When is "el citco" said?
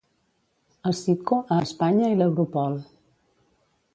0.91-1.37